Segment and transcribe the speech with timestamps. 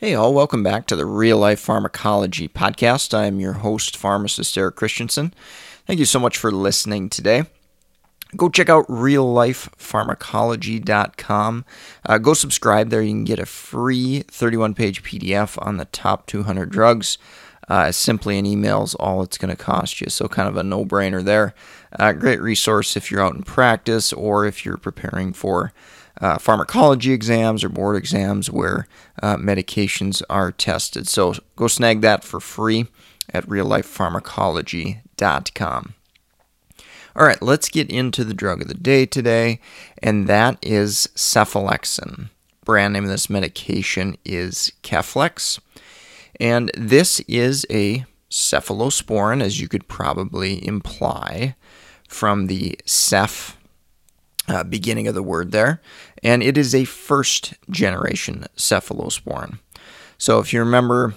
[0.00, 3.12] Hey, all, welcome back to the Real Life Pharmacology Podcast.
[3.12, 5.34] I'm your host, pharmacist Eric Christianson.
[5.88, 7.42] Thank you so much for listening today.
[8.36, 11.64] Go check out reallifepharmacology.com.
[12.06, 13.02] Uh, go subscribe there.
[13.02, 17.18] You can get a free 31 page PDF on the top 200 drugs.
[17.68, 20.08] Uh, simply an email is all it's going to cost you.
[20.08, 21.54] So, kind of a no brainer there.
[21.98, 25.72] Uh, great resource if you're out in practice or if you're preparing for
[26.20, 28.88] uh, pharmacology exams or board exams where
[29.22, 31.06] uh, medications are tested.
[31.08, 32.88] So go snag that for free
[33.32, 35.94] at reallifepharmacology.com.
[37.16, 39.60] All right, let's get into the drug of the day today,
[40.02, 42.30] and that is cephalexin.
[42.64, 45.58] Brand name of this medication is Keflex,
[46.40, 51.56] and this is a cephalosporin, as you could probably imply
[52.08, 53.56] from the ceph
[54.48, 55.80] uh, beginning of the word there,
[56.22, 59.58] and it is a first generation cephalosporin.
[60.16, 61.14] So if you remember,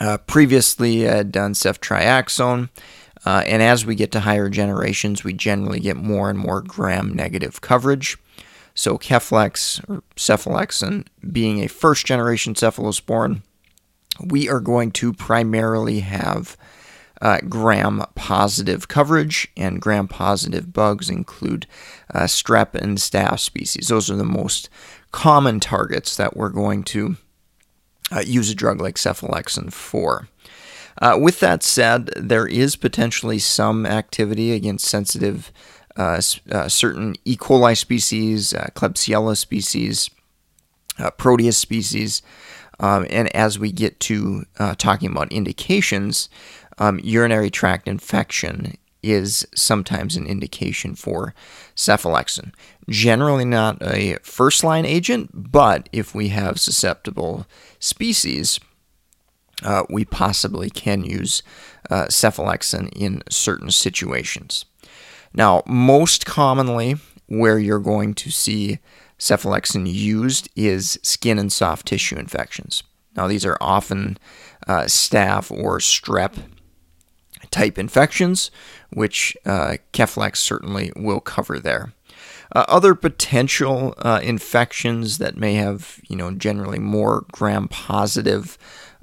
[0.00, 2.68] uh, previously done ceftriaxone,
[3.24, 7.14] uh, and as we get to higher generations, we generally get more and more gram
[7.14, 8.18] negative coverage.
[8.74, 13.42] So Keflex or cephalexin being a first generation cephalosporin,
[14.20, 16.56] we are going to primarily have
[17.20, 21.66] uh, gram positive coverage, and gram positive bugs include
[22.12, 23.88] uh, strep and staph species.
[23.88, 24.68] Those are the most
[25.10, 27.16] common targets that we're going to
[28.12, 30.28] uh, use a drug like cephalexin for.
[31.00, 35.50] Uh, with that said, there is potentially some activity against sensitive
[35.96, 36.20] uh,
[36.50, 37.36] uh, certain E.
[37.36, 40.10] coli species, Klebsiella species,
[41.16, 42.22] Proteus species.
[42.80, 44.44] Um, and as we get to
[44.78, 46.28] talking about indications,
[46.78, 51.34] um, urinary tract infection is sometimes an indication for
[51.76, 52.52] cephalexin.
[52.88, 57.46] Generally not a first line agent, but if we have susceptible
[57.78, 58.58] species,
[59.62, 61.42] uh, we possibly can use
[61.90, 64.64] uh, cephalexin in certain situations.
[65.34, 66.96] Now, most commonly,
[67.26, 68.78] where you're going to see
[69.24, 72.82] cephalexin used is skin and soft tissue infections.
[73.16, 74.18] Now, these are often
[74.66, 76.34] uh, staph or strep
[77.50, 78.50] type infections,
[78.92, 81.94] which uh, Keflex certainly will cover there.
[82.54, 88.58] Uh, other potential uh, infections that may have, you know, generally more gram-positive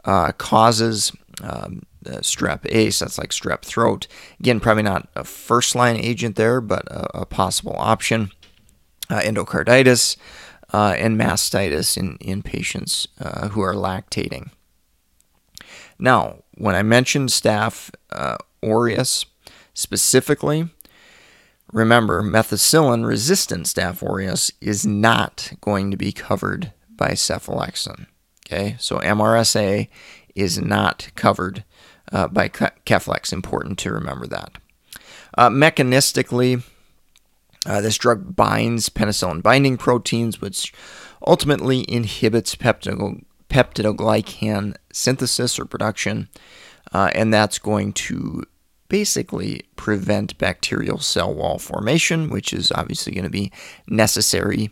[0.05, 1.11] uh, causes.
[1.41, 4.07] Um, strep ACE, that's like strep throat.
[4.39, 8.31] Again, probably not a first line agent there, but a, a possible option.
[9.11, 10.15] Uh, endocarditis
[10.73, 13.09] uh, and mastitis in, in patients
[13.51, 14.51] who are lactating.
[15.99, 19.25] Now, when I mentioned staph uh, aureus
[19.73, 20.69] specifically,
[21.71, 28.07] remember methicillin resistant staph aureus is not going to be covered by cephalexin.
[28.45, 29.87] Okay, so MRSA
[30.35, 31.63] is not covered
[32.11, 33.31] uh, by Keflex.
[33.31, 34.53] Important to remember that.
[35.37, 36.63] Uh, mechanistically,
[37.65, 40.73] uh, this drug binds penicillin binding proteins, which
[41.25, 46.29] ultimately inhibits peptidoglycan peptidoglycan synthesis or production,
[46.93, 48.43] uh, and that's going to
[48.87, 53.51] basically prevent bacterial cell wall formation, which is obviously going to be
[53.87, 54.71] necessary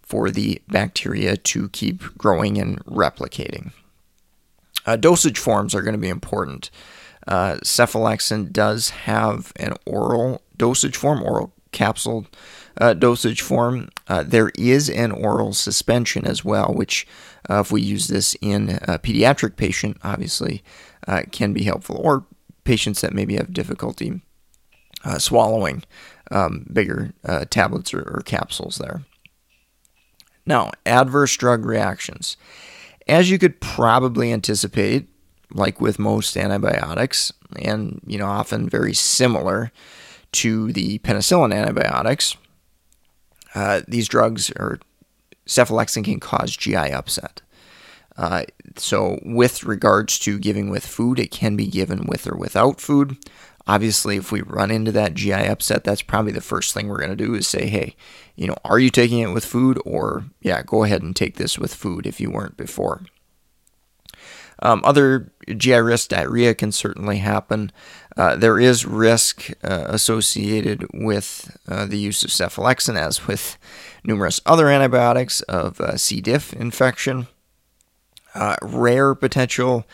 [0.00, 3.72] for the bacteria to keep growing and replicating.
[4.86, 6.70] Uh, dosage forms are going to be important.
[7.26, 12.26] Uh, cephalexin does have an oral dosage form, oral capsule
[12.80, 13.88] uh, dosage form.
[14.08, 17.06] Uh, there is an oral suspension as well, which,
[17.48, 20.62] uh, if we use this in a pediatric patient, obviously
[21.06, 22.24] uh, can be helpful, or
[22.64, 24.20] patients that maybe have difficulty
[25.04, 25.82] uh, swallowing
[26.30, 29.02] um, bigger uh, tablets or, or capsules there.
[30.46, 32.36] Now, adverse drug reactions.
[33.06, 35.08] As you could probably anticipate,
[35.52, 39.72] like with most antibiotics, and you know often very similar
[40.32, 42.36] to the penicillin antibiotics,
[43.54, 44.80] uh, these drugs or
[45.46, 47.42] cephalexin can cause GI upset.
[48.16, 48.44] Uh,
[48.76, 53.16] so, with regards to giving with food, it can be given with or without food.
[53.66, 57.16] Obviously, if we run into that GI upset, that's probably the first thing we're going
[57.16, 57.94] to do is say, hey,
[58.34, 59.80] you know, are you taking it with food?
[59.84, 63.02] Or, yeah, go ahead and take this with food if you weren't before.
[64.62, 67.72] Um, other GI risk diarrhea can certainly happen.
[68.16, 73.56] Uh, there is risk uh, associated with uh, the use of cephalexin, as with
[74.04, 76.20] numerous other antibiotics, of uh, C.
[76.20, 77.26] diff infection.
[78.34, 79.84] Uh, rare potential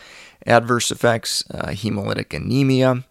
[0.45, 3.03] adverse effects, uh, hemolytic anemia,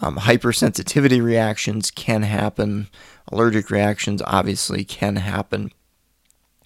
[0.00, 2.88] um, hypersensitivity reactions can happen,
[3.28, 5.72] allergic reactions obviously can happen.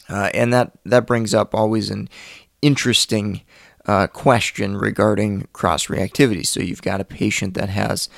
[0.08, 2.08] and that, that brings up always an
[2.62, 3.42] interesting
[3.86, 6.44] uh, question regarding cross reactivity.
[6.46, 8.08] So you've got a patient that has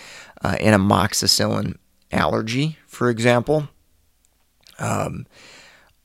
[0.43, 1.77] uh, an amoxicillin
[2.11, 3.69] allergy, for example.
[4.79, 5.27] Um,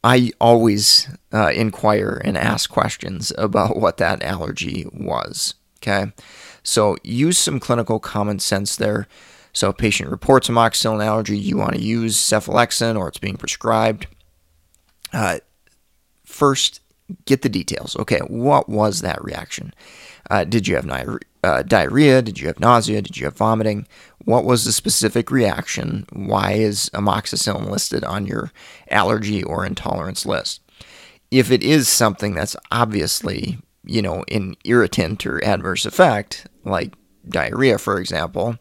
[0.03, 5.55] I always uh, inquire and ask questions about what that allergy was.
[5.77, 6.11] Okay,
[6.61, 9.07] so use some clinical common sense there.
[9.55, 14.07] So, a patient reports amoxicillin allergy, you want to use cephalexin or it's being prescribed.
[15.13, 15.39] Uh,
[16.25, 16.81] first,
[17.25, 17.95] get the details.
[17.97, 19.73] Okay, what was that reaction?
[20.29, 22.21] Uh, did you have ni- uh, diarrhea?
[22.21, 23.01] Did you have nausea?
[23.01, 23.87] Did you have vomiting?
[24.25, 26.05] What was the specific reaction?
[26.13, 28.51] Why is amoxicillin listed on your
[28.89, 30.61] allergy or intolerance list?
[31.31, 36.93] If it is something that's obviously, you know, an irritant or adverse effect, like
[37.27, 38.57] diarrhea, for example,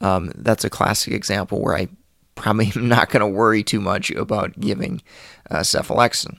[0.00, 1.88] um, that's a classic example where I
[2.34, 5.02] probably am not going to worry too much about giving
[5.50, 6.38] uh, cephalexin.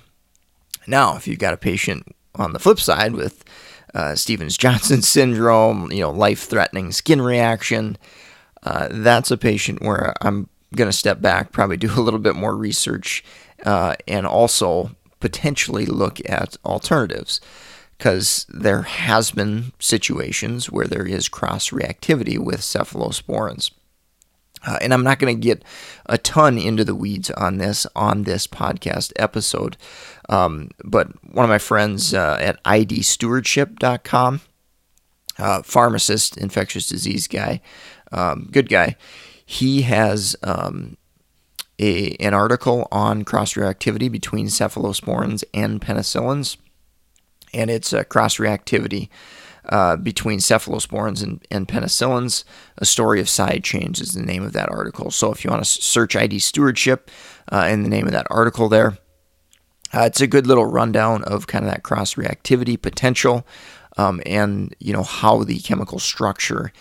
[0.87, 3.43] Now, if you've got a patient on the flip side with
[3.93, 7.97] uh, Stevens Johnson syndrome, you know, life threatening skin reaction,
[8.63, 12.35] uh, that's a patient where I'm going to step back, probably do a little bit
[12.35, 13.23] more research,
[13.65, 17.41] uh, and also potentially look at alternatives.
[17.97, 23.71] Because there has been situations where there is cross reactivity with cephalosporins.
[24.65, 25.63] Uh, and I'm not going to get
[26.07, 29.77] a ton into the weeds on this on this podcast episode.
[30.29, 34.41] Um, but one of my friends uh, at idstewardship.com,
[35.37, 37.61] uh, pharmacist, infectious disease guy,
[38.11, 38.95] um, good guy,
[39.45, 40.97] he has um,
[41.79, 46.57] a, an article on cross reactivity between cephalosporins and penicillins.
[47.53, 49.09] And it's a cross reactivity
[49.69, 52.43] uh, between cephalosporins and, and, penicillins.
[52.77, 55.11] A story of side chains is the name of that article.
[55.11, 57.11] So if you want to search ID stewardship
[57.51, 58.97] uh, in the name of that article there,
[59.93, 63.45] uh, it's a good little rundown of kind of that cross reactivity potential
[63.97, 66.71] um, and you know how the chemical structure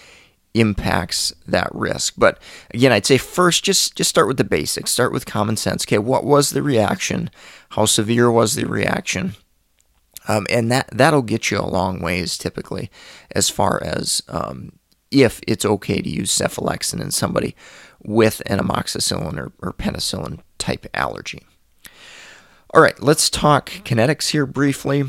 [0.55, 2.15] impacts that risk.
[2.17, 2.39] But
[2.73, 4.91] again, I'd say first just just start with the basics.
[4.91, 5.85] Start with common sense.
[5.85, 7.31] Okay, what was the reaction?
[7.71, 9.35] How severe was the reaction?
[10.29, 12.91] Um, and that that'll get you a long ways typically,
[13.31, 14.73] as far as um,
[15.11, 17.55] if it's okay to use cephalexin in somebody
[18.03, 21.47] with an amoxicillin or, or penicillin type allergy.
[22.75, 25.05] All right, let's talk kinetics here briefly.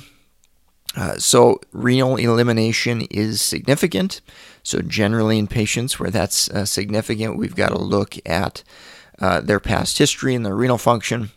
[0.96, 4.22] Uh, so, renal elimination is significant.
[4.64, 8.64] So, generally, in patients where that's uh, significant, we've got to look at
[9.20, 11.32] uh, their past history and their renal function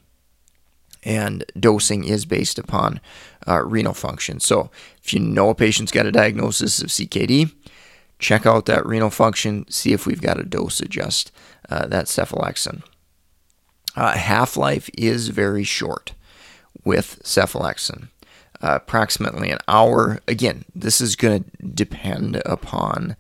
[1.03, 3.01] and dosing is based upon
[3.47, 4.41] uh, renal function.
[4.41, 4.71] So,
[5.03, 7.53] if you know a patient's got a diagnosis of CKD,
[8.19, 11.33] check out that renal function, see if we've got to dose adjust
[11.69, 12.83] uh, that cephalexin.
[13.97, 16.13] Uh, Half life is very short
[16.85, 18.09] with cephalexin,
[18.63, 20.21] uh, approximately an hour.
[20.29, 23.17] Again, this is going to depend upon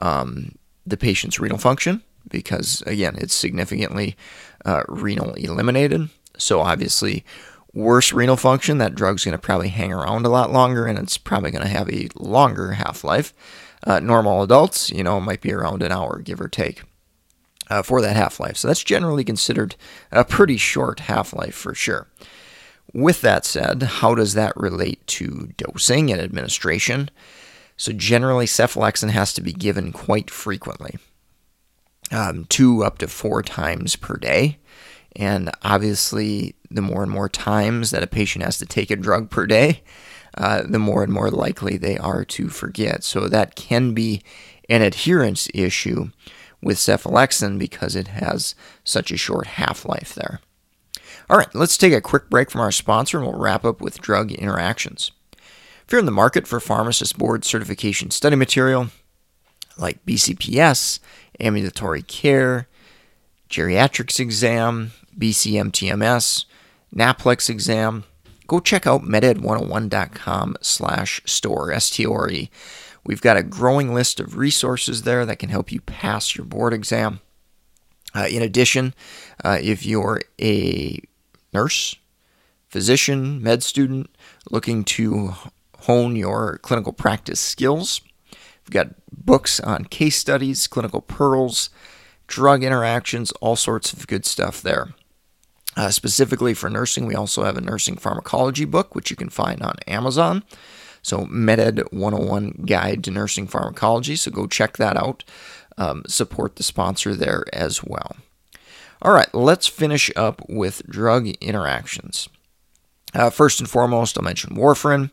[0.00, 0.54] um,
[0.86, 4.16] the patient's renal function because, again, it's significantly
[4.64, 6.08] uh, renal eliminated.
[6.38, 7.24] So obviously,
[7.72, 11.18] worse renal function, that drug's going to probably hang around a lot longer and it's
[11.18, 13.34] probably going to have a longer half life.
[13.84, 16.82] Uh, normal adults, you know, might be around an hour, give or take,
[17.68, 18.56] uh, for that half life.
[18.56, 19.76] So that's generally considered
[20.10, 22.08] a pretty short half life for sure.
[22.92, 27.10] With that said, how does that relate to dosing and administration?
[27.76, 30.96] So, generally, cephalexin has to be given quite frequently,
[32.10, 34.58] um, two up to four times per day.
[35.16, 39.30] And obviously, the more and more times that a patient has to take a drug
[39.30, 39.82] per day,
[40.36, 43.02] uh, the more and more likely they are to forget.
[43.02, 44.22] So that can be
[44.68, 46.10] an adherence issue
[46.62, 48.54] with cephalexin because it has
[48.84, 50.40] such a short half life there.
[51.30, 54.00] All right, let's take a quick break from our sponsor and we'll wrap up with
[54.00, 55.10] drug interactions.
[55.32, 58.88] If you're in the market for pharmacist board certification study material
[59.78, 60.98] like BCPS,
[61.40, 62.68] ambulatory care,
[63.48, 66.44] geriatrics exam, BCMTMS,
[66.94, 68.04] NAPLEX exam,
[68.46, 72.50] go check out meded101.com slash store, S-T-O-R-E.
[73.04, 76.72] We've got a growing list of resources there that can help you pass your board
[76.72, 77.20] exam.
[78.14, 78.94] Uh, in addition,
[79.44, 81.00] uh, if you're a
[81.52, 81.96] nurse,
[82.68, 84.10] physician, med student
[84.50, 85.34] looking to
[85.80, 88.00] hone your clinical practice skills,
[88.30, 91.70] we've got books on case studies, clinical pearls,
[92.26, 94.94] drug interactions, all sorts of good stuff there.
[95.76, 99.62] Uh, specifically for nursing, we also have a nursing pharmacology book, which you can find
[99.62, 100.42] on Amazon.
[101.02, 104.16] So, MedEd 101 Guide to Nursing Pharmacology.
[104.16, 105.22] So, go check that out.
[105.78, 108.16] Um, support the sponsor there as well.
[109.02, 112.28] All right, let's finish up with drug interactions.
[113.14, 115.10] Uh, first and foremost, I'll mention warfarin.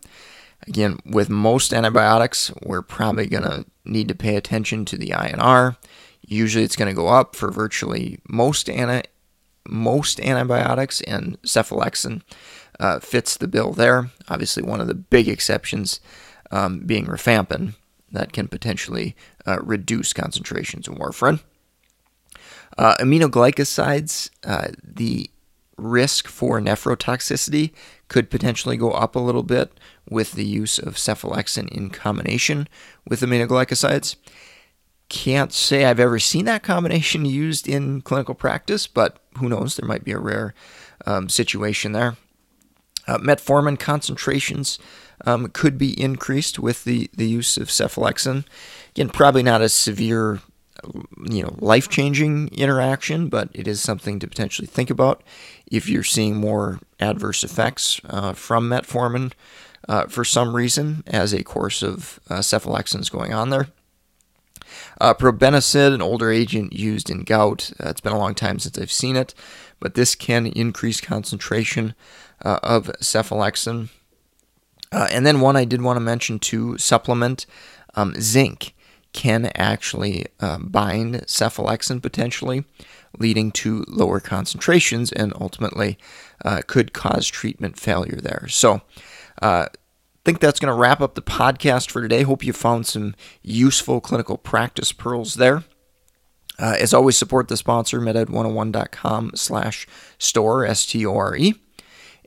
[0.68, 5.78] Again, with most antibiotics, we're probably going to need to pay attention to the INR.
[6.34, 9.10] Usually it's going to go up for virtually most anti-
[9.68, 12.22] most antibiotics, and cephalexin
[12.80, 14.10] uh, fits the bill there.
[14.28, 16.00] Obviously, one of the big exceptions
[16.52, 17.76] um, being rifampin
[18.12, 21.42] that can potentially uh, reduce concentrations of warfarin.
[22.78, 25.30] Uh, aminoglycosides, uh, the
[25.78, 27.72] risk for nephrotoxicity
[28.08, 32.68] could potentially go up a little bit with the use of cephalexin in combination
[33.08, 34.16] with aminoglycosides.
[35.14, 39.76] Can't say I've ever seen that combination used in clinical practice, but who knows?
[39.76, 40.56] There might be a rare
[41.06, 42.18] um, situation there.
[43.08, 44.80] Uh, metformin concentrations
[45.24, 48.44] um, could be increased with the, the use of cephalexin.
[48.90, 50.42] Again, probably not a severe,
[51.30, 55.22] you know, life changing interaction, but it is something to potentially think about
[55.68, 59.32] if you're seeing more adverse effects uh, from metformin
[59.88, 63.68] uh, for some reason as a course of uh, is going on there.
[65.00, 67.72] Uh, probenecid, an older agent used in gout.
[67.80, 69.34] Uh, it's been a long time since I've seen it,
[69.80, 71.96] but this can increase concentration
[72.44, 73.90] uh, of cephalexin.
[74.92, 77.46] Uh, and then one I did want to mention to supplement
[77.96, 78.74] um, zinc
[79.12, 82.66] can actually uh, bind cephalexin potentially,
[83.18, 85.98] leading to lower concentrations and ultimately
[86.44, 88.48] uh, could cause treatment failure there.
[88.50, 88.82] So,
[90.24, 92.24] think that's going to wrap up the podcast for today.
[92.24, 95.64] Hope you found some useful clinical practice pearls there.
[96.60, 99.88] Uh, as always, support the sponsor, meded101.com slash
[100.18, 101.56] store, S-T-O-R-E.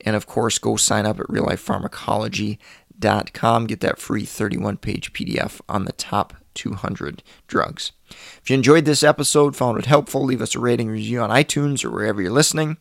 [0.04, 3.66] And of course, go sign up at reallifepharmacology.com.
[3.66, 7.92] Get that free 31-page PDF on the top 200 drugs.
[8.10, 11.84] If you enjoyed this episode, found it helpful, leave us a rating review on iTunes
[11.84, 12.76] or wherever you're listening.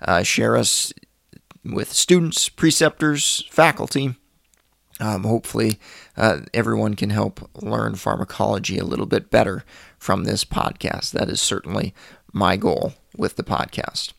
[0.00, 0.92] Uh, share us
[1.64, 4.16] with students, preceptors, faculty,
[5.00, 5.78] um, hopefully,
[6.16, 9.64] uh, everyone can help learn pharmacology a little bit better
[9.98, 11.10] from this podcast.
[11.12, 11.94] That is certainly
[12.32, 14.12] my goal with the podcast.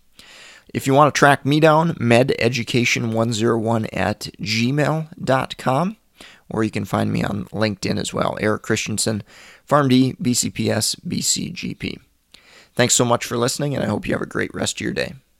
[0.74, 5.98] If you want to track me down, mededucation101 at gmail.com,
[6.50, 9.24] or you can find me on LinkedIn as well, Eric Christianson,
[9.68, 12.00] PharmD, BCPS, BCGP.
[12.74, 14.94] Thanks so much for listening, and I hope you have a great rest of your
[14.94, 15.14] day.